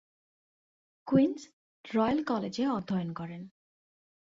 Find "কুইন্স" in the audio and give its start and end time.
1.07-1.39